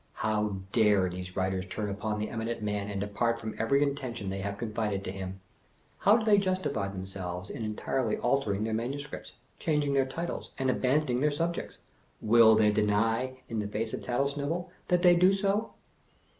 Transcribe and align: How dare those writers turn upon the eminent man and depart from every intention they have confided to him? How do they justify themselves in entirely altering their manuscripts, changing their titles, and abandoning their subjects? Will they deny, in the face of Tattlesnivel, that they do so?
How 0.13 0.57
dare 0.71 1.07
those 1.11 1.35
writers 1.35 1.67
turn 1.67 1.87
upon 1.87 2.17
the 2.17 2.29
eminent 2.31 2.63
man 2.63 2.87
and 2.89 2.99
depart 2.99 3.37
from 3.39 3.53
every 3.59 3.83
intention 3.83 4.31
they 4.31 4.39
have 4.39 4.57
confided 4.57 5.03
to 5.03 5.11
him? 5.11 5.41
How 5.99 6.17
do 6.17 6.25
they 6.25 6.39
justify 6.39 6.87
themselves 6.87 7.51
in 7.51 7.63
entirely 7.63 8.17
altering 8.17 8.63
their 8.63 8.73
manuscripts, 8.73 9.33
changing 9.59 9.93
their 9.93 10.07
titles, 10.07 10.53
and 10.57 10.71
abandoning 10.71 11.19
their 11.19 11.29
subjects? 11.29 11.77
Will 12.19 12.55
they 12.55 12.71
deny, 12.71 13.41
in 13.47 13.59
the 13.59 13.67
face 13.67 13.93
of 13.93 13.99
Tattlesnivel, 14.01 14.69
that 14.87 15.03
they 15.03 15.15
do 15.15 15.31
so? 15.31 15.75